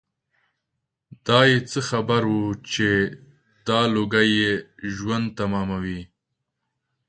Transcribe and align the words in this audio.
دای 1.27 1.49
څه 1.69 1.79
خبر 1.89 2.21
و 2.33 2.39
چې 2.71 2.89
دا 3.67 3.79
لوګي 3.93 4.25
یې 4.39 4.53
ژوند 4.95 5.27
تماموي. 5.37 6.01